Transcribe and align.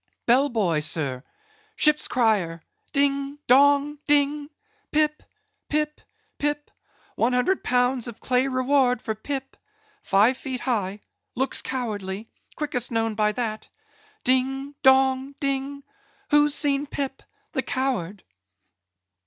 "Bell 0.25 0.49
boy, 0.49 0.79
sir; 0.79 1.23
ship's 1.75 2.07
crier; 2.07 2.63
ding, 2.91 3.37
dong, 3.45 3.99
ding! 4.07 4.49
Pip! 4.91 5.21
Pip! 5.69 6.01
Pip! 6.39 6.71
One 7.15 7.33
hundred 7.33 7.63
pounds 7.63 8.07
of 8.07 8.19
clay 8.19 8.47
reward 8.47 8.99
for 9.03 9.13
Pip; 9.13 9.55
five 10.01 10.37
feet 10.37 10.61
high—looks 10.61 11.61
cowardly—quickest 11.61 12.89
known 12.91 13.13
by 13.13 13.31
that! 13.33 13.69
Ding, 14.23 14.73
dong, 14.81 15.35
ding! 15.39 15.83
Who's 16.31 16.55
seen 16.55 16.87
Pip 16.87 17.21
the 17.51 17.61
coward?" 17.61 18.23